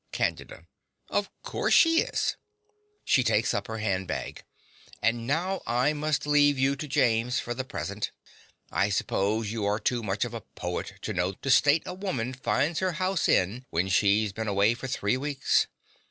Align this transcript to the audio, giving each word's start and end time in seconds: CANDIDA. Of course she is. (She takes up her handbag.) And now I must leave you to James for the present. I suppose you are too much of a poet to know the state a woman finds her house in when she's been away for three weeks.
CANDIDA. 0.11 0.65
Of 1.11 1.29
course 1.43 1.75
she 1.75 2.01
is. 2.01 2.35
(She 3.05 3.23
takes 3.23 3.53
up 3.53 3.67
her 3.67 3.77
handbag.) 3.77 4.41
And 4.99 5.27
now 5.27 5.61
I 5.67 5.93
must 5.93 6.25
leave 6.25 6.57
you 6.57 6.75
to 6.77 6.87
James 6.87 7.39
for 7.39 7.53
the 7.53 7.63
present. 7.63 8.09
I 8.71 8.89
suppose 8.89 9.51
you 9.51 9.63
are 9.67 9.77
too 9.77 10.01
much 10.01 10.25
of 10.25 10.33
a 10.33 10.41
poet 10.41 10.93
to 11.03 11.13
know 11.13 11.35
the 11.39 11.51
state 11.51 11.83
a 11.85 11.93
woman 11.93 12.33
finds 12.33 12.79
her 12.79 12.93
house 12.93 13.29
in 13.29 13.67
when 13.69 13.89
she's 13.89 14.33
been 14.33 14.47
away 14.47 14.73
for 14.73 14.87
three 14.87 15.17
weeks. 15.17 15.67